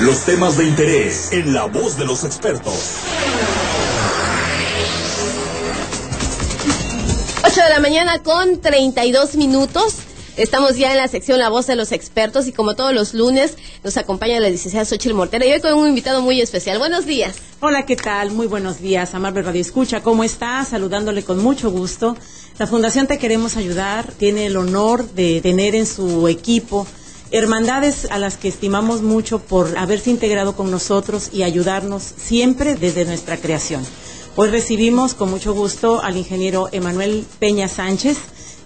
Los 0.00 0.24
temas 0.24 0.56
de 0.56 0.64
interés 0.64 1.32
en 1.32 1.52
la 1.52 1.66
voz 1.66 1.98
de 1.98 2.04
los 2.06 2.24
expertos. 2.24 2.98
8 7.44 7.60
de 7.62 7.68
la 7.68 7.80
mañana 7.80 8.22
con 8.22 8.60
32 8.60 9.36
minutos. 9.36 9.96
Estamos 10.36 10.76
ya 10.76 10.90
en 10.92 10.96
la 10.96 11.06
sección 11.06 11.38
La 11.38 11.48
Voz 11.48 11.66
de 11.66 11.76
los 11.76 11.92
Expertos 11.92 12.48
y 12.48 12.52
como 12.52 12.74
todos 12.74 12.92
los 12.92 13.14
lunes 13.14 13.56
nos 13.84 13.96
acompaña 13.96 14.40
la 14.40 14.48
licenciada 14.48 14.84
Xochitl 14.84 15.14
Mortera 15.14 15.46
y 15.46 15.52
hoy 15.52 15.60
con 15.60 15.74
un 15.74 15.88
invitado 15.88 16.22
muy 16.22 16.40
especial. 16.40 16.78
Buenos 16.78 17.06
días. 17.06 17.36
Hola, 17.60 17.86
¿qué 17.86 17.94
tal? 17.94 18.32
Muy 18.32 18.46
buenos 18.46 18.80
días, 18.80 19.14
amable 19.14 19.42
Radio 19.42 19.60
Escucha. 19.60 20.02
¿Cómo 20.02 20.24
está? 20.24 20.64
Saludándole 20.64 21.22
con 21.22 21.38
mucho 21.38 21.70
gusto. 21.70 22.16
La 22.58 22.66
Fundación 22.66 23.06
Te 23.06 23.18
Queremos 23.18 23.56
Ayudar 23.56 24.12
tiene 24.12 24.46
el 24.46 24.56
honor 24.56 25.08
de 25.10 25.40
tener 25.40 25.74
en 25.74 25.86
su 25.86 26.26
equipo 26.26 26.86
hermandades 27.30 28.06
a 28.10 28.18
las 28.18 28.36
que 28.36 28.48
estimamos 28.48 29.02
mucho 29.02 29.38
por 29.38 29.76
haberse 29.78 30.10
integrado 30.10 30.56
con 30.56 30.70
nosotros 30.70 31.30
y 31.32 31.42
ayudarnos 31.42 32.02
siempre 32.02 32.76
desde 32.76 33.04
nuestra 33.04 33.36
creación. 33.36 33.84
Hoy 34.36 34.48
recibimos 34.48 35.14
con 35.14 35.30
mucho 35.30 35.54
gusto 35.54 36.02
al 36.02 36.16
ingeniero 36.16 36.68
Emanuel 36.72 37.24
Peña 37.38 37.68
Sánchez. 37.68 38.18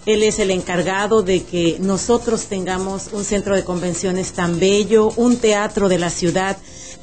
Él 0.05 0.23
es 0.23 0.39
el 0.39 0.51
encargado 0.51 1.21
de 1.21 1.43
que 1.43 1.77
nosotros 1.79 2.45
tengamos 2.45 3.09
un 3.11 3.23
centro 3.23 3.55
de 3.55 3.63
convenciones 3.63 4.31
tan 4.31 4.59
bello, 4.59 5.11
un 5.15 5.37
teatro 5.37 5.89
de 5.89 5.99
la 5.99 6.09
ciudad 6.09 6.57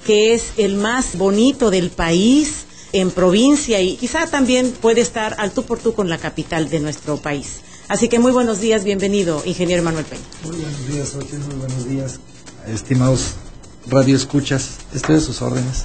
que 0.04 0.34
es 0.34 0.52
el 0.57 0.77
más 0.77 1.18
bonito 1.18 1.70
del 1.70 1.91
país 1.91 2.66
en 3.00 3.10
provincia 3.10 3.80
y 3.80 3.96
quizá 3.96 4.27
también 4.27 4.73
puede 4.73 5.00
estar 5.00 5.37
al 5.38 5.52
tú 5.52 5.64
por 5.64 5.78
tú 5.78 5.95
con 5.95 6.09
la 6.09 6.18
capital 6.18 6.68
de 6.70 6.80
nuestro 6.80 7.18
país. 7.18 7.60
Así 7.88 8.09
que 8.09 8.18
muy 8.18 8.32
buenos 8.32 8.60
días, 8.60 8.84
bienvenido, 8.84 9.42
ingeniero 9.45 9.82
Emanuel 9.82 10.04
Peña. 10.04 10.23
Muy 10.45 10.56
buenos 10.56 10.88
días, 10.88 11.14
muy 11.14 11.54
buenos 11.56 11.88
días, 11.88 12.20
estimados 12.66 13.34
radio 13.88 14.16
escuchas. 14.16 14.78
Estoy 14.95 15.16
a 15.16 15.20
sus 15.20 15.42
órdenes. 15.42 15.84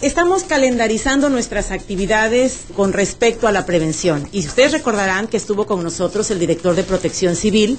Estamos 0.00 0.44
calendarizando 0.44 1.28
nuestras 1.28 1.70
actividades 1.70 2.60
con 2.76 2.92
respecto 2.92 3.48
a 3.48 3.52
la 3.52 3.66
prevención. 3.66 4.28
Y 4.32 4.46
ustedes 4.46 4.72
recordarán 4.72 5.26
que 5.26 5.36
estuvo 5.36 5.66
con 5.66 5.82
nosotros 5.82 6.30
el 6.30 6.38
director 6.38 6.76
de 6.76 6.84
Protección 6.84 7.34
Civil, 7.34 7.78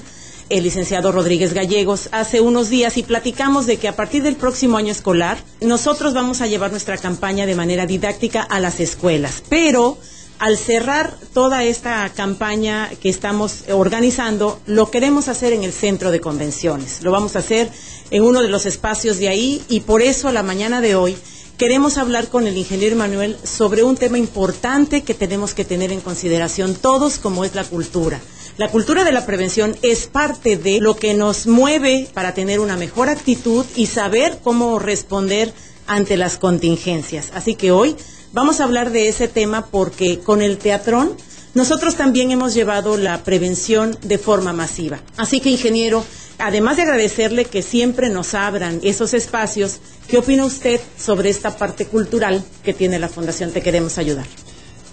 el 0.49 0.63
licenciado 0.63 1.11
Rodríguez 1.11 1.53
Gallegos, 1.53 2.09
hace 2.11 2.41
unos 2.41 2.69
días 2.69 2.97
y 2.97 3.03
platicamos 3.03 3.67
de 3.67 3.77
que 3.77 3.87
a 3.87 3.95
partir 3.95 4.23
del 4.23 4.35
próximo 4.35 4.77
año 4.77 4.91
escolar 4.91 5.37
nosotros 5.61 6.13
vamos 6.13 6.41
a 6.41 6.47
llevar 6.47 6.71
nuestra 6.71 6.97
campaña 6.97 7.45
de 7.45 7.55
manera 7.55 7.85
didáctica 7.85 8.41
a 8.41 8.59
las 8.59 8.79
escuelas. 8.79 9.43
Pero 9.49 9.97
al 10.39 10.57
cerrar 10.57 11.13
toda 11.33 11.63
esta 11.63 12.09
campaña 12.15 12.89
que 13.01 13.09
estamos 13.09 13.65
organizando, 13.71 14.59
lo 14.65 14.89
queremos 14.89 15.27
hacer 15.27 15.53
en 15.53 15.63
el 15.63 15.73
centro 15.73 16.11
de 16.11 16.21
convenciones. 16.21 17.03
Lo 17.03 17.11
vamos 17.11 17.35
a 17.35 17.39
hacer 17.39 17.69
en 18.09 18.23
uno 18.23 18.41
de 18.41 18.49
los 18.49 18.65
espacios 18.65 19.19
de 19.19 19.29
ahí 19.29 19.63
y 19.69 19.81
por 19.81 20.01
eso 20.01 20.29
a 20.29 20.33
la 20.33 20.41
mañana 20.41 20.81
de 20.81 20.95
hoy 20.95 21.15
queremos 21.57 21.97
hablar 21.97 22.29
con 22.29 22.47
el 22.47 22.57
ingeniero 22.57 22.95
Manuel 22.95 23.37
sobre 23.43 23.83
un 23.83 23.97
tema 23.97 24.17
importante 24.17 25.03
que 25.03 25.13
tenemos 25.13 25.53
que 25.53 25.65
tener 25.65 25.91
en 25.91 25.99
consideración 25.99 26.73
todos, 26.73 27.19
como 27.19 27.43
es 27.43 27.53
la 27.53 27.65
cultura. 27.65 28.19
La 28.59 28.67
cultura 28.67 29.05
de 29.05 29.13
la 29.13 29.25
prevención 29.25 29.77
es 29.83 30.07
parte 30.07 30.57
de 30.57 30.81
lo 30.81 30.97
que 30.97 31.13
nos 31.13 31.47
mueve 31.47 32.09
para 32.13 32.33
tener 32.33 32.59
una 32.59 32.75
mejor 32.75 33.07
actitud 33.07 33.65
y 33.77 33.85
saber 33.85 34.39
cómo 34.43 34.79
responder 34.79 35.53
ante 35.87 36.17
las 36.17 36.37
contingencias. 36.37 37.31
Así 37.33 37.55
que 37.55 37.71
hoy 37.71 37.95
vamos 38.33 38.59
a 38.59 38.65
hablar 38.65 38.91
de 38.91 39.07
ese 39.07 39.29
tema 39.29 39.67
porque 39.67 40.19
con 40.19 40.41
el 40.41 40.57
teatrón 40.57 41.15
nosotros 41.53 41.95
también 41.95 42.31
hemos 42.31 42.53
llevado 42.53 42.97
la 42.97 43.23
prevención 43.23 43.97
de 44.01 44.17
forma 44.17 44.51
masiva. 44.51 44.99
Así 45.15 45.39
que, 45.39 45.51
ingeniero, 45.51 46.03
además 46.37 46.75
de 46.75 46.81
agradecerle 46.81 47.45
que 47.45 47.61
siempre 47.61 48.09
nos 48.09 48.33
abran 48.33 48.81
esos 48.83 49.13
espacios, 49.13 49.79
¿qué 50.09 50.17
opina 50.17 50.43
usted 50.43 50.81
sobre 50.97 51.29
esta 51.29 51.57
parte 51.57 51.85
cultural 51.85 52.43
que 52.61 52.73
tiene 52.73 52.99
la 52.99 53.07
Fundación 53.07 53.53
Te 53.53 53.61
Queremos 53.61 53.97
Ayudar? 53.97 54.25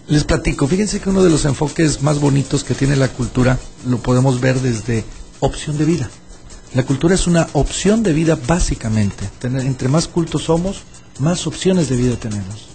Les 0.08 0.22
platico, 0.22 0.68
fíjense 0.68 1.00
que 1.00 1.10
uno 1.10 1.24
de 1.24 1.30
los 1.30 1.44
enfoques 1.46 2.00
más 2.00 2.20
bonitos 2.20 2.62
que 2.62 2.74
tiene 2.74 2.94
la 2.94 3.08
cultura 3.08 3.58
lo 3.88 3.98
podemos 3.98 4.40
ver 4.40 4.60
desde 4.60 5.04
opción 5.40 5.78
de 5.78 5.84
vida. 5.84 6.08
La 6.74 6.84
cultura 6.84 7.14
es 7.16 7.26
una 7.26 7.48
opción 7.54 8.04
de 8.04 8.12
vida 8.12 8.38
básicamente. 8.46 9.28
entre 9.42 9.88
más 9.88 10.06
cultos 10.06 10.44
somos, 10.44 10.82
más 11.18 11.46
opciones 11.48 11.88
de 11.88 11.96
vida 11.96 12.16
tenemos. 12.16 12.68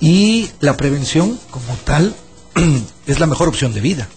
Y 0.00 0.48
la 0.60 0.76
prevención 0.76 1.38
como 1.50 1.76
tal 1.84 2.14
es 3.06 3.20
la 3.20 3.26
mejor 3.26 3.48
opción 3.48 3.74
de 3.74 3.80
vida. 3.80 4.08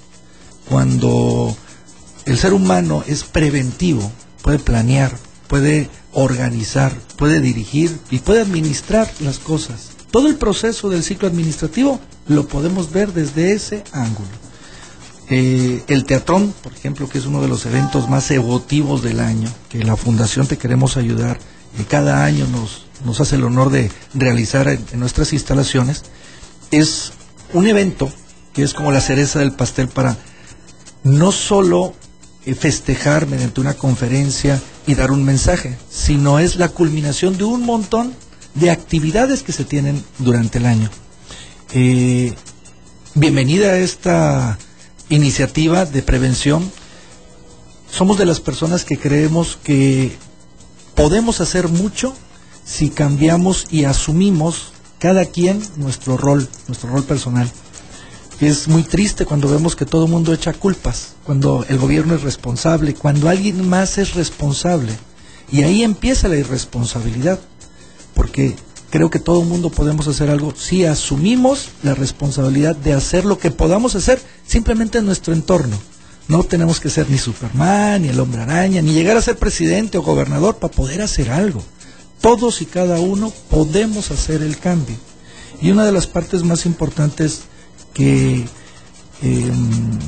Cuando 0.69 1.56
el 2.25 2.38
ser 2.38 2.53
humano 2.53 3.03
es 3.07 3.24
preventivo, 3.24 4.09
puede 4.41 4.59
planear, 4.59 5.18
puede 5.47 5.90
organizar, 6.13 6.94
puede 7.18 7.41
dirigir 7.41 8.00
y 8.09 8.19
puede 8.19 8.41
administrar 8.41 9.12
las 9.19 9.38
cosas. 9.38 9.97
Todo 10.12 10.28
el 10.28 10.35
proceso 10.35 10.90
del 10.90 11.03
ciclo 11.03 11.28
administrativo 11.28 12.00
lo 12.28 12.47
podemos 12.47 12.91
ver 12.91 13.13
desde 13.13 13.51
ese 13.51 13.84
ángulo. 13.91 14.29
Eh, 15.29 15.84
el 15.88 16.06
teatrón, 16.06 16.53
por 16.63 16.73
ejemplo, 16.73 17.09
que 17.09 17.18
es 17.18 17.25
uno 17.25 17.41
de 17.41 17.50
los 17.50 17.66
eventos 17.66 18.09
más 18.09 18.31
evotivos 18.31 19.03
del 19.03 19.19
año, 19.19 19.50
que 19.69 19.84
la 19.84 19.97
Fundación 19.97 20.47
Te 20.47 20.57
Queremos 20.57 20.95
Ayudar, 20.95 21.38
y 21.78 21.84
cada 21.84 22.23
año 22.23 22.47
nos, 22.47 22.85
nos 23.06 23.19
hace 23.19 23.35
el 23.35 23.44
honor 23.44 23.69
de 23.69 23.91
realizar 24.13 24.69
en 24.69 25.00
nuestras 25.00 25.34
instalaciones, 25.34 26.03
es 26.72 27.12
un 27.53 27.68
evento 27.68 28.09
que 28.53 28.63
es 28.63 28.74
como 28.74 28.91
la 28.91 29.01
cereza 29.01 29.39
del 29.39 29.51
pastel 29.51 29.88
para 29.89 30.18
no 31.03 31.31
solo 31.31 31.94
eh, 32.45 32.56
festejar 32.56 33.28
mediante 33.28 33.62
una 33.62 33.74
conferencia 33.74 34.62
y 34.85 34.95
dar 34.95 35.12
un 35.12 35.24
mensaje, 35.24 35.78
sino 35.89 36.39
es 36.39 36.56
la 36.56 36.69
culminación 36.69 37.38
de 37.38 37.44
un 37.44 37.63
montón 37.63 38.13
de 38.59 38.72
actividades 38.72 39.44
que 39.44 39.51
se 39.51 39.66
tienen 39.66 40.03
durante 40.19 40.57
el 40.57 40.66
año. 40.66 40.90
Eh, 41.73 42.34
bienvenida 43.13 43.69
a 43.69 43.78
esta 43.78 44.57
iniciativa 45.09 45.85
de 45.85 46.01
prevención. 46.01 46.72
Somos 47.91 48.18
de 48.18 48.25
las 48.25 48.40
personas 48.40 48.85
que 48.85 48.97
creemos 48.97 49.57
que 49.63 50.16
podemos 50.95 51.41
hacer 51.41 51.68
mucho 51.68 52.13
si 52.66 52.90
cambiamos 52.90 53.68
y 53.72 53.85
asumimos 53.85 54.74
cada 55.00 55.25
quien 55.25 55.62
nuestro 55.78 56.18
rol, 56.18 56.50
nuestro 56.68 56.89
rol 56.89 57.03
personal 57.03 57.51
es 58.39 58.68
muy 58.68 58.84
triste 58.84 59.25
cuando 59.25 59.50
vemos 59.50 59.75
que 59.75 59.85
todo 59.85 60.06
el 60.06 60.12
mundo 60.12 60.31
echa 60.31 60.53
culpas, 60.53 61.16
cuando 61.24 61.66
el 61.69 61.79
gobierno 61.79 62.13
es 62.13 62.22
responsable, 62.22 62.94
cuando 62.94 63.29
alguien 63.29 63.68
más 63.68 63.97
es 63.97 64.13
responsable. 64.13 64.94
Y 65.51 65.63
ahí 65.63 65.84
empieza 65.84 66.28
la 66.28 66.35
irresponsabilidad, 66.35 67.39
porque 68.18 68.56
creo 68.90 69.12
que 69.12 69.20
todo 69.20 69.42
el 69.42 69.48
mundo 69.48 69.70
podemos 69.70 70.08
hacer 70.08 70.32
algo 70.32 70.52
si 70.56 70.86
asumimos 70.86 71.70
la 71.84 71.94
responsabilidad 71.94 72.76
de 72.76 72.94
hacer 72.94 73.26
lo 73.26 73.38
que 73.38 73.52
podamos 73.52 73.94
hacer 73.94 74.20
simplemente 74.46 74.98
en 74.98 75.06
nuestro 75.06 75.34
entorno. 75.34 75.78
No 76.28 76.44
tenemos 76.44 76.80
que 76.80 76.90
ser 76.90 77.10
ni 77.12 77.20
Superman, 77.20 78.02
ni 78.02 78.08
el 78.10 78.20
hombre 78.20 78.42
araña, 78.42 78.82
ni 78.82 78.94
llegar 78.94 79.16
a 79.18 79.22
ser 79.22 79.38
presidente 79.38 80.00
o 80.00 80.02
gobernador 80.02 80.56
para 80.56 80.74
poder 80.74 81.04
hacer 81.04 81.30
algo. 81.30 81.64
Todos 82.20 82.64
y 82.64 82.66
cada 82.66 83.00
uno 83.00 83.32
podemos 83.52 84.10
hacer 84.10 84.42
el 84.42 84.58
cambio. 84.58 84.96
Y 85.62 85.70
una 85.70 85.86
de 85.86 85.92
las 85.92 86.08
partes 86.08 86.42
más 86.42 86.66
importantes 86.66 87.42
que 87.94 88.46
em, 89.22 90.00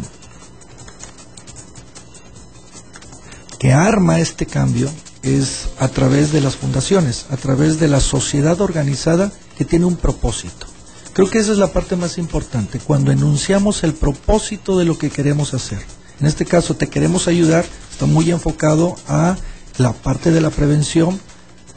que 3.59 3.72
arma 3.72 4.20
este 4.20 4.47
cambio 4.47 4.90
es 5.24 5.69
a 5.80 5.88
través 5.88 6.31
de 6.31 6.41
las 6.41 6.56
fundaciones, 6.56 7.25
a 7.30 7.38
través 7.38 7.80
de 7.80 7.88
la 7.88 8.00
sociedad 8.00 8.59
organizada 8.62 9.31
que 9.57 9.66
tiene 9.66 9.85
un 9.85 9.97
propósito. 9.97 10.68
Creo 11.13 11.30
que 11.30 11.40
esa 11.40 11.52
es 11.52 11.57
la 11.57 11.74
parte 11.74 11.96
más 11.96 12.18
importante, 12.18 12.80
cuando 12.80 13.12
enunciamos 13.12 13.84
el 13.84 13.94
propósito 13.94 14.78
de 14.78 14.85
lo 14.85 14.97
que 14.97 15.09
queremos 15.09 15.53
hacer. 15.53 15.79
En 16.19 16.28
este 16.28 16.46
caso, 16.46 16.75
te 16.75 16.88
queremos 16.88 17.28
ayudar, 17.28 17.66
está 17.91 18.06
muy 18.06 18.31
enfocado 18.31 18.96
a 19.08 19.38
la 19.78 19.94
parte 19.94 20.31
de 20.31 20.41
la 20.41 20.50
prevención 20.50 21.19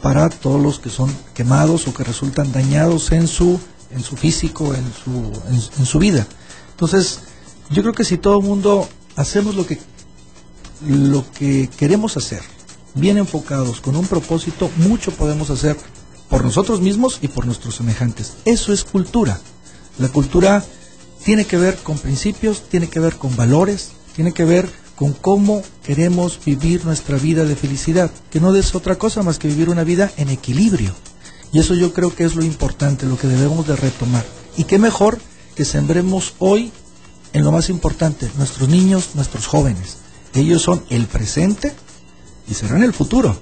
para 0.01 0.29
todos 0.29 0.61
los 0.61 0.79
que 0.79 0.89
son 0.89 1.13
quemados 1.33 1.87
o 1.87 1.93
que 1.93 2.03
resultan 2.03 2.51
dañados 2.51 3.11
en 3.11 3.27
su 3.27 3.59
en 3.93 4.03
su 4.03 4.17
físico, 4.17 4.73
en 4.73 4.91
su, 4.93 5.31
en, 5.77 5.85
su 5.85 5.99
vida. 5.99 6.25
Entonces, 6.71 7.19
yo 7.69 7.81
creo 7.81 7.93
que 7.93 8.03
si 8.03 8.17
todo 8.17 8.39
el 8.39 8.45
mundo 8.45 8.87
hacemos 9.15 9.55
lo 9.55 9.65
que, 9.65 9.79
lo 10.87 11.29
que 11.31 11.69
queremos 11.77 12.17
hacer, 12.17 12.41
bien 12.95 13.17
enfocados, 13.17 13.81
con 13.81 13.95
un 13.95 14.07
propósito, 14.07 14.69
mucho 14.77 15.11
podemos 15.11 15.49
hacer 15.49 15.77
por 16.29 16.43
nosotros 16.43 16.81
mismos 16.81 17.19
y 17.21 17.27
por 17.27 17.45
nuestros 17.45 17.75
semejantes. 17.75 18.33
Eso 18.45 18.73
es 18.73 18.83
cultura. 18.83 19.39
La 19.99 20.09
cultura 20.09 20.63
tiene 21.23 21.45
que 21.45 21.57
ver 21.57 21.77
con 21.77 21.97
principios, 21.97 22.63
tiene 22.69 22.89
que 22.89 22.99
ver 22.99 23.15
con 23.15 23.35
valores, 23.35 23.91
tiene 24.15 24.33
que 24.33 24.45
ver 24.45 24.69
con 24.95 25.13
cómo 25.13 25.61
queremos 25.83 26.39
vivir 26.45 26.85
nuestra 26.85 27.17
vida 27.17 27.45
de 27.45 27.55
felicidad, 27.55 28.11
que 28.29 28.39
no 28.39 28.55
es 28.55 28.75
otra 28.75 28.95
cosa 28.95 29.23
más 29.23 29.39
que 29.39 29.47
vivir 29.47 29.69
una 29.69 29.83
vida 29.83 30.11
en 30.17 30.29
equilibrio. 30.29 30.93
Y 31.51 31.59
eso 31.59 31.75
yo 31.75 31.93
creo 31.93 32.15
que 32.15 32.23
es 32.23 32.35
lo 32.35 32.43
importante, 32.43 33.05
lo 33.05 33.17
que 33.17 33.27
debemos 33.27 33.67
de 33.67 33.75
retomar. 33.75 34.25
Y 34.57 34.63
qué 34.63 34.79
mejor 34.79 35.19
que 35.55 35.65
sembremos 35.65 36.33
hoy 36.39 36.71
en 37.33 37.43
lo 37.43 37.51
más 37.51 37.69
importante, 37.69 38.29
nuestros 38.37 38.69
niños, 38.69 39.11
nuestros 39.15 39.47
jóvenes. 39.47 39.97
Ellos 40.33 40.61
son 40.61 40.83
el 40.89 41.05
presente 41.07 41.73
y 42.47 42.53
serán 42.53 42.83
el 42.83 42.93
futuro. 42.93 43.37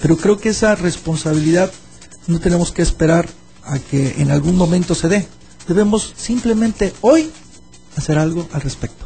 Pero 0.00 0.16
creo 0.16 0.38
que 0.38 0.50
esa 0.50 0.74
responsabilidad 0.74 1.70
no 2.26 2.40
tenemos 2.40 2.72
que 2.72 2.82
esperar 2.82 3.28
a 3.64 3.78
que 3.78 4.16
en 4.18 4.30
algún 4.30 4.56
momento 4.56 4.94
se 4.94 5.08
dé. 5.08 5.26
Debemos 5.68 6.12
simplemente 6.16 6.92
hoy 7.00 7.30
hacer 7.96 8.18
algo 8.18 8.48
al 8.52 8.60
respecto. 8.62 9.04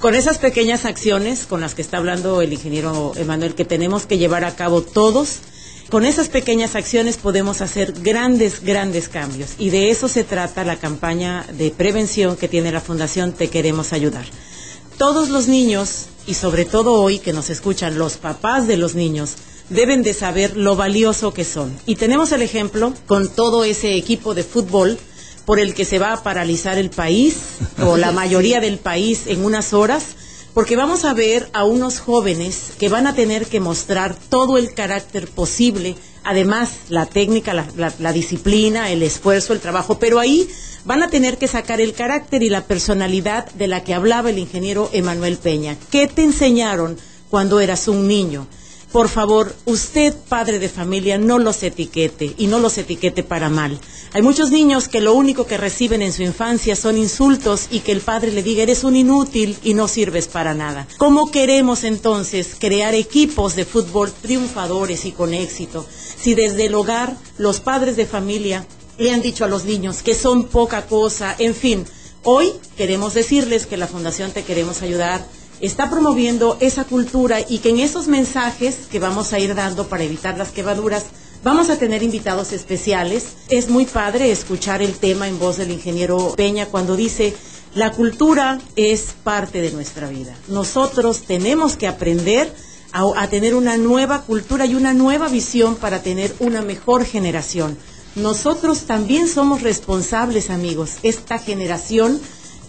Con 0.00 0.14
esas 0.14 0.38
pequeñas 0.38 0.86
acciones 0.86 1.44
con 1.44 1.60
las 1.60 1.74
que 1.74 1.82
está 1.82 1.98
hablando 1.98 2.40
el 2.40 2.52
ingeniero 2.54 3.12
Emanuel, 3.16 3.54
que 3.54 3.66
tenemos 3.66 4.06
que 4.06 4.16
llevar 4.16 4.44
a 4.44 4.56
cabo 4.56 4.80
todos, 4.82 5.40
con 5.90 6.06
esas 6.06 6.28
pequeñas 6.28 6.76
acciones 6.76 7.16
podemos 7.16 7.60
hacer 7.60 7.92
grandes, 7.92 8.62
grandes 8.62 9.08
cambios. 9.08 9.50
Y 9.58 9.70
de 9.70 9.90
eso 9.90 10.08
se 10.08 10.24
trata 10.24 10.64
la 10.64 10.76
campaña 10.76 11.44
de 11.52 11.70
prevención 11.70 12.36
que 12.36 12.48
tiene 12.48 12.72
la 12.72 12.80
Fundación 12.80 13.32
Te 13.32 13.50
Queremos 13.50 13.92
Ayudar. 13.92 14.24
Todos 14.96 15.28
los 15.28 15.48
niños, 15.48 16.06
y 16.26 16.34
sobre 16.34 16.64
todo 16.64 16.94
hoy 16.94 17.18
que 17.18 17.32
nos 17.32 17.50
escuchan 17.50 17.98
los 17.98 18.16
papás 18.16 18.66
de 18.66 18.76
los 18.76 18.94
niños, 18.94 19.36
deben 19.68 20.02
de 20.02 20.14
saber 20.14 20.56
lo 20.56 20.76
valioso 20.76 21.32
que 21.32 21.44
son. 21.44 21.76
Y 21.86 21.96
tenemos 21.96 22.32
el 22.32 22.42
ejemplo 22.42 22.92
con 23.06 23.28
todo 23.28 23.64
ese 23.64 23.94
equipo 23.94 24.34
de 24.34 24.44
fútbol 24.44 24.98
por 25.46 25.58
el 25.58 25.74
que 25.74 25.84
se 25.84 25.98
va 25.98 26.12
a 26.12 26.22
paralizar 26.22 26.78
el 26.78 26.90
país 26.90 27.36
o 27.84 27.96
la 27.96 28.12
mayoría 28.12 28.60
del 28.60 28.78
país 28.78 29.22
en 29.26 29.44
unas 29.44 29.72
horas, 29.72 30.16
porque 30.54 30.76
vamos 30.76 31.04
a 31.04 31.14
ver 31.14 31.48
a 31.52 31.64
unos 31.64 32.00
jóvenes 32.00 32.72
que 32.78 32.88
van 32.88 33.06
a 33.06 33.14
tener 33.14 33.46
que 33.46 33.60
mostrar 33.60 34.16
todo 34.28 34.58
el 34.58 34.74
carácter 34.74 35.28
posible, 35.28 35.96
además 36.24 36.70
la 36.88 37.06
técnica, 37.06 37.54
la, 37.54 38.12
disciplina, 38.12 38.90
el 38.90 39.02
esfuerzo, 39.02 39.52
el 39.52 39.60
trabajo, 39.60 39.98
pero 39.98 40.18
ahí 40.18 40.48
van 40.84 41.02
a 41.02 41.10
tener 41.10 41.38
que 41.38 41.48
sacar 41.48 41.80
el 41.80 41.92
carácter 41.92 42.42
y 42.42 42.48
la 42.48 42.64
personalidad 42.64 43.50
de 43.52 43.68
la 43.68 43.84
que 43.84 43.94
hablaba 43.94 44.30
el 44.30 44.38
ingeniero 44.38 44.90
Emanuel 44.92 45.36
Peña. 45.36 45.76
¿Qué 45.90 46.06
te 46.06 46.22
enseñaron 46.22 46.96
cuando 47.28 47.60
eras 47.60 47.88
un 47.88 48.08
niño? 48.08 48.46
Por 48.92 49.08
favor, 49.08 49.54
usted, 49.66 50.14
padre 50.28 50.58
de 50.58 50.68
familia, 50.68 51.16
no 51.16 51.38
los 51.38 51.62
etiquete 51.62 52.34
y 52.36 52.48
no 52.48 52.58
los 52.58 52.76
etiquete 52.76 53.22
para 53.22 53.48
mal. 53.48 53.78
Hay 54.12 54.22
muchos 54.22 54.50
niños 54.50 54.88
que 54.88 55.00
lo 55.00 55.14
único 55.14 55.46
que 55.46 55.56
reciben 55.56 56.02
en 56.02 56.12
su 56.12 56.22
infancia 56.22 56.74
son 56.74 56.98
insultos 56.98 57.68
y 57.70 57.80
que 57.80 57.92
el 57.92 58.00
padre 58.00 58.32
le 58.32 58.42
diga 58.42 58.64
eres 58.64 58.82
un 58.82 58.96
inútil 58.96 59.56
y 59.62 59.74
no 59.74 59.86
sirves 59.86 60.26
para 60.26 60.54
nada. 60.54 60.88
¿Cómo 60.98 61.30
queremos 61.30 61.84
entonces 61.84 62.56
crear 62.58 62.94
equipos 62.94 63.54
de 63.54 63.64
fútbol 63.64 64.10
triunfadores 64.10 65.04
y 65.04 65.12
con 65.12 65.34
éxito 65.34 65.86
si 65.88 66.34
desde 66.34 66.66
el 66.66 66.74
hogar 66.74 67.16
los 67.38 67.60
padres 67.60 67.96
de 67.96 68.06
familia 68.06 68.66
le 68.98 69.12
han 69.12 69.22
dicho 69.22 69.44
a 69.44 69.48
los 69.48 69.64
niños 69.64 70.02
que 70.02 70.14
son 70.14 70.44
poca 70.44 70.86
cosa? 70.86 71.36
En 71.38 71.54
fin, 71.54 71.86
hoy 72.24 72.52
queremos 72.76 73.14
decirles 73.14 73.66
que 73.66 73.76
la 73.76 73.86
Fundación 73.86 74.32
Te 74.32 74.42
Queremos 74.42 74.82
Ayudar 74.82 75.24
está 75.60 75.90
promoviendo 75.90 76.56
esa 76.60 76.84
cultura 76.84 77.38
y 77.40 77.58
que 77.58 77.70
en 77.70 77.80
esos 77.80 78.08
mensajes 78.08 78.86
que 78.90 78.98
vamos 78.98 79.32
a 79.32 79.38
ir 79.38 79.54
dando 79.54 79.86
para 79.88 80.04
evitar 80.04 80.38
las 80.38 80.50
quevaduras, 80.50 81.06
vamos 81.44 81.70
a 81.70 81.76
tener 81.76 82.02
invitados 82.02 82.52
especiales. 82.52 83.24
Es 83.48 83.68
muy 83.68 83.86
padre 83.86 84.30
escuchar 84.32 84.82
el 84.82 84.94
tema 84.94 85.28
en 85.28 85.38
voz 85.38 85.58
del 85.58 85.70
ingeniero 85.70 86.34
Peña 86.36 86.66
cuando 86.66 86.96
dice, 86.96 87.34
la 87.74 87.92
cultura 87.92 88.58
es 88.76 89.14
parte 89.22 89.60
de 89.60 89.70
nuestra 89.70 90.08
vida. 90.08 90.34
Nosotros 90.48 91.22
tenemos 91.22 91.76
que 91.76 91.86
aprender 91.86 92.52
a, 92.92 93.04
a, 93.16 93.28
tener 93.28 93.54
una 93.54 93.76
nueva 93.76 94.22
cultura 94.22 94.66
y 94.66 94.74
una 94.74 94.92
nueva 94.92 95.28
visión 95.28 95.76
para 95.76 96.02
tener 96.02 96.34
una 96.40 96.62
mejor 96.62 97.04
generación. 97.04 97.76
Nosotros 98.16 98.86
también 98.86 99.28
somos 99.28 99.62
responsables, 99.62 100.50
amigos. 100.50 100.96
Esta 101.04 101.38
generación 101.38 102.20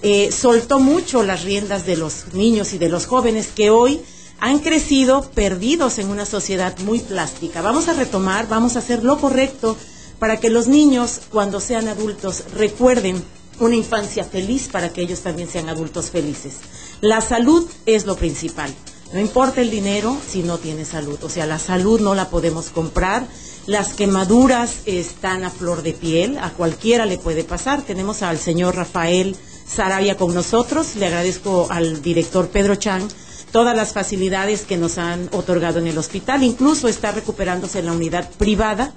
eh, 0.03 0.31
soltó 0.31 0.79
mucho 0.79 1.23
las 1.23 1.43
riendas 1.43 1.85
de 1.85 1.95
los 1.95 2.33
niños 2.33 2.73
y 2.73 2.77
de 2.77 2.89
los 2.89 3.05
jóvenes 3.05 3.49
que 3.55 3.69
hoy 3.69 4.01
han 4.39 4.59
crecido 4.59 5.21
perdidos 5.21 5.99
en 5.99 6.09
una 6.09 6.25
sociedad 6.25 6.77
muy 6.79 6.99
plástica. 6.99 7.61
Vamos 7.61 7.87
a 7.87 7.93
retomar, 7.93 8.47
vamos 8.47 8.75
a 8.75 8.79
hacer 8.79 9.03
lo 9.03 9.19
correcto 9.19 9.77
para 10.17 10.37
que 10.37 10.49
los 10.49 10.67
niños, 10.67 11.21
cuando 11.29 11.59
sean 11.59 11.87
adultos, 11.87 12.45
recuerden 12.55 13.23
una 13.59 13.75
infancia 13.75 14.23
feliz 14.23 14.67
para 14.71 14.89
que 14.89 15.01
ellos 15.01 15.21
también 15.21 15.47
sean 15.47 15.69
adultos 15.69 16.09
felices. 16.09 16.53
La 17.01 17.21
salud 17.21 17.69
es 17.85 18.05
lo 18.05 18.15
principal. 18.15 18.73
No 19.13 19.19
importa 19.19 19.61
el 19.61 19.69
dinero 19.69 20.17
si 20.27 20.41
no 20.41 20.57
tiene 20.57 20.85
salud. 20.85 21.19
O 21.23 21.29
sea, 21.29 21.45
la 21.45 21.59
salud 21.59 21.99
no 21.99 22.15
la 22.15 22.29
podemos 22.29 22.69
comprar. 22.69 23.27
Las 23.67 23.93
quemaduras 23.93 24.77
están 24.85 25.43
a 25.43 25.49
flor 25.49 25.83
de 25.83 25.93
piel. 25.93 26.37
A 26.39 26.51
cualquiera 26.51 27.05
le 27.05 27.17
puede 27.17 27.43
pasar. 27.43 27.81
Tenemos 27.81 28.21
al 28.21 28.39
señor 28.39 28.75
Rafael 28.75 29.35
Sarabia 29.73 30.17
con 30.17 30.33
nosotros. 30.33 30.95
Le 30.95 31.07
agradezco 31.07 31.67
al 31.69 32.01
director 32.01 32.49
Pedro 32.49 32.75
Chang 32.75 33.07
todas 33.51 33.75
las 33.75 33.93
facilidades 33.93 34.61
que 34.61 34.77
nos 34.77 34.97
han 34.97 35.29
otorgado 35.31 35.79
en 35.79 35.87
el 35.87 35.97
hospital. 35.97 36.43
Incluso 36.43 36.87
está 36.87 37.11
recuperándose 37.11 37.79
en 37.79 37.85
la 37.85 37.93
unidad 37.93 38.29
privada 38.37 38.93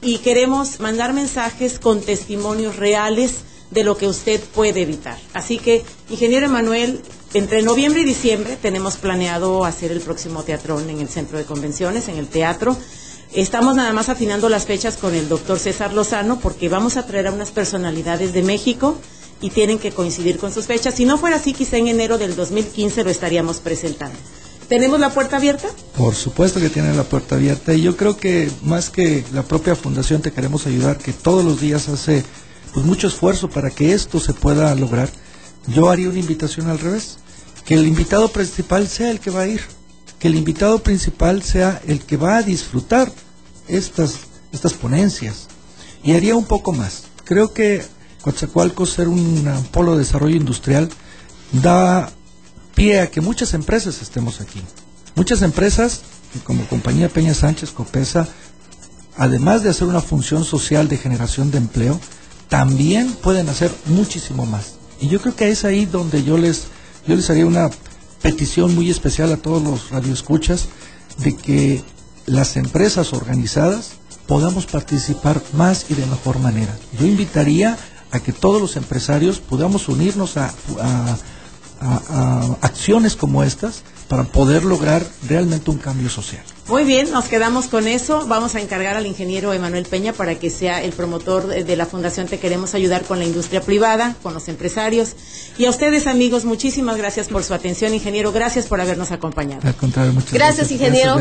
y 0.00 0.18
queremos 0.18 0.80
mandar 0.80 1.12
mensajes 1.12 1.78
con 1.78 2.00
testimonios 2.00 2.76
reales 2.76 3.36
de 3.70 3.84
lo 3.84 3.96
que 3.96 4.06
usted 4.06 4.40
puede 4.40 4.82
evitar. 4.82 5.18
Así 5.34 5.58
que, 5.58 5.84
ingeniero 6.08 6.46
Emanuel, 6.46 7.02
entre 7.34 7.62
noviembre 7.62 8.00
y 8.00 8.04
diciembre 8.04 8.56
tenemos 8.60 8.96
planeado 8.96 9.64
hacer 9.64 9.92
el 9.92 10.00
próximo 10.00 10.42
teatrón 10.42 10.88
en 10.88 11.00
el 11.00 11.08
centro 11.08 11.36
de 11.36 11.44
convenciones, 11.44 12.08
en 12.08 12.16
el 12.16 12.28
teatro. 12.28 12.76
Estamos 13.34 13.76
nada 13.76 13.92
más 13.92 14.08
afinando 14.08 14.48
las 14.48 14.64
fechas 14.64 14.96
con 14.96 15.14
el 15.14 15.28
doctor 15.28 15.58
César 15.58 15.92
Lozano 15.92 16.38
porque 16.40 16.70
vamos 16.70 16.96
a 16.96 17.06
traer 17.06 17.26
a 17.26 17.32
unas 17.32 17.50
personalidades 17.50 18.32
de 18.32 18.42
México 18.42 18.96
y 19.40 19.50
tienen 19.50 19.78
que 19.78 19.92
coincidir 19.92 20.38
con 20.38 20.52
sus 20.52 20.66
fechas. 20.66 20.94
Si 20.94 21.04
no 21.04 21.18
fuera 21.18 21.36
así, 21.36 21.52
quizá 21.52 21.76
en 21.76 21.88
enero 21.88 22.18
del 22.18 22.34
2015 22.34 23.04
lo 23.04 23.10
estaríamos 23.10 23.58
presentando. 23.58 24.18
¿Tenemos 24.68 25.00
la 25.00 25.10
puerta 25.10 25.36
abierta? 25.36 25.68
Por 25.96 26.14
supuesto 26.14 26.60
que 26.60 26.68
tiene 26.68 26.94
la 26.94 27.04
puerta 27.04 27.36
abierta 27.36 27.72
y 27.72 27.82
yo 27.82 27.96
creo 27.96 28.16
que 28.16 28.50
más 28.62 28.90
que 28.90 29.24
la 29.32 29.42
propia 29.42 29.74
fundación 29.74 30.20
te 30.20 30.32
queremos 30.32 30.66
ayudar, 30.66 30.98
que 30.98 31.12
todos 31.12 31.44
los 31.44 31.60
días 31.60 31.88
hace 31.88 32.24
pues 32.74 32.84
mucho 32.84 33.06
esfuerzo 33.06 33.48
para 33.48 33.70
que 33.70 33.92
esto 33.92 34.20
se 34.20 34.34
pueda 34.34 34.74
lograr. 34.74 35.08
Yo 35.68 35.88
haría 35.88 36.10
una 36.10 36.18
invitación 36.18 36.68
al 36.68 36.78
revés, 36.78 37.18
que 37.64 37.74
el 37.74 37.86
invitado 37.86 38.28
principal 38.28 38.88
sea 38.88 39.10
el 39.10 39.20
que 39.20 39.30
va 39.30 39.42
a 39.42 39.46
ir, 39.46 39.62
que 40.18 40.28
el 40.28 40.34
invitado 40.34 40.82
principal 40.82 41.42
sea 41.42 41.80
el 41.86 42.00
que 42.00 42.18
va 42.18 42.36
a 42.36 42.42
disfrutar 42.42 43.10
estas 43.68 44.28
estas 44.52 44.74
ponencias 44.74 45.48
y 46.02 46.12
haría 46.12 46.36
un 46.36 46.44
poco 46.44 46.72
más. 46.72 47.04
Creo 47.24 47.52
que 47.52 47.84
Coatzacoalcos 48.28 48.90
ser 48.90 49.08
un 49.08 49.48
polo 49.72 49.92
de 49.92 50.04
desarrollo 50.04 50.36
industrial 50.36 50.90
da 51.50 52.10
pie 52.74 53.00
a 53.00 53.10
que 53.10 53.22
muchas 53.22 53.54
empresas 53.54 54.02
estemos 54.02 54.42
aquí. 54.42 54.60
Muchas 55.14 55.40
empresas, 55.40 56.02
como 56.44 56.66
compañía 56.66 57.08
Peña 57.08 57.32
Sánchez 57.32 57.70
Copesa, 57.70 58.28
además 59.16 59.62
de 59.62 59.70
hacer 59.70 59.88
una 59.88 60.02
función 60.02 60.44
social 60.44 60.88
de 60.88 60.98
generación 60.98 61.50
de 61.50 61.56
empleo, 61.56 61.98
también 62.50 63.14
pueden 63.14 63.48
hacer 63.48 63.72
muchísimo 63.86 64.44
más. 64.44 64.74
Y 65.00 65.08
yo 65.08 65.22
creo 65.22 65.34
que 65.34 65.48
es 65.48 65.64
ahí 65.64 65.86
donde 65.86 66.22
yo 66.22 66.36
les, 66.36 66.64
yo 67.06 67.16
les 67.16 67.30
haría 67.30 67.46
una 67.46 67.70
petición 68.20 68.74
muy 68.74 68.90
especial 68.90 69.32
a 69.32 69.38
todos 69.38 69.62
los 69.62 69.88
radioescuchas 69.88 70.68
de 71.16 71.34
que 71.34 71.82
las 72.26 72.58
empresas 72.58 73.14
organizadas 73.14 73.92
podamos 74.26 74.66
participar 74.66 75.40
más 75.54 75.86
y 75.88 75.94
de 75.94 76.04
mejor 76.04 76.38
manera. 76.40 76.76
Yo 77.00 77.06
invitaría 77.06 77.78
a 78.10 78.20
que 78.20 78.32
todos 78.32 78.60
los 78.60 78.76
empresarios 78.76 79.38
podamos 79.40 79.88
unirnos 79.88 80.36
a, 80.36 80.52
acciones 82.60 83.14
como 83.14 83.44
estas 83.44 83.82
para 84.08 84.24
poder 84.24 84.64
lograr 84.64 85.06
realmente 85.28 85.70
un 85.70 85.78
cambio 85.78 86.08
social. 86.08 86.42
Muy 86.68 86.84
bien, 86.84 87.10
nos 87.12 87.26
quedamos 87.26 87.66
con 87.66 87.88
eso. 87.88 88.26
Vamos 88.26 88.54
a 88.54 88.60
encargar 88.60 88.94
al 88.96 89.06
ingeniero 89.06 89.54
Emanuel 89.54 89.86
Peña 89.86 90.12
para 90.12 90.34
que 90.34 90.50
sea 90.50 90.82
el 90.82 90.92
promotor 90.92 91.46
de 91.46 91.76
la 91.76 91.86
Fundación 91.86 92.26
Te 92.26 92.38
Queremos 92.38 92.74
Ayudar 92.74 93.04
con 93.04 93.18
la 93.18 93.24
industria 93.24 93.62
privada, 93.62 94.16
con 94.22 94.34
los 94.34 94.48
empresarios. 94.48 95.14
Y 95.56 95.64
a 95.64 95.70
ustedes, 95.70 96.06
amigos, 96.06 96.44
muchísimas 96.44 96.98
gracias 96.98 97.28
por 97.28 97.42
su 97.42 97.54
atención, 97.54 97.94
ingeniero. 97.94 98.32
Gracias 98.32 98.66
por 98.66 98.82
habernos 98.82 99.12
acompañado. 99.12 99.66
Al 99.66 99.76
contrario, 99.76 100.12
muchas 100.12 100.32
gracias. 100.32 100.70
ingeniero 100.70 101.16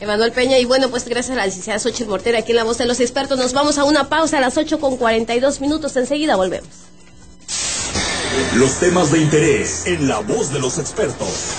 Emanuel 0.00 0.32
Peña. 0.32 0.58
Y 0.58 0.66
bueno, 0.66 0.90
pues 0.90 1.06
gracias 1.06 1.30
a 1.30 1.40
la 1.40 1.46
licenciada 1.46 1.78
Xochitl 1.78 2.10
Mortera, 2.10 2.40
aquí 2.40 2.52
en 2.52 2.56
La 2.56 2.64
Voz 2.64 2.76
de 2.76 2.84
los 2.84 3.00
Expertos. 3.00 3.38
Nos 3.38 3.54
vamos 3.54 3.78
a 3.78 3.84
una 3.84 4.10
pausa 4.10 4.36
a 4.36 4.40
las 4.40 4.58
8 4.58 4.80
con 4.80 4.98
42 4.98 5.62
minutos. 5.62 5.96
Enseguida 5.96 6.36
volvemos. 6.36 6.68
Los 8.56 8.78
temas 8.80 9.10
de 9.12 9.20
interés 9.20 9.86
en 9.86 10.08
La 10.08 10.18
Voz 10.18 10.52
de 10.52 10.60
los 10.60 10.78
Expertos. 10.78 11.54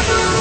Thank 0.00 0.32
you. 0.32 0.37